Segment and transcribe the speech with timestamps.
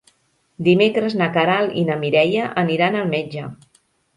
[0.67, 3.49] Dimecres na Queralt i na Mireia aniran al metge.